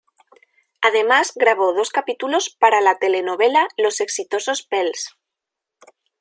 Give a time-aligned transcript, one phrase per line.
[0.81, 5.15] Además grabó dos capítulos para la telenovela "Los exitosos Pells".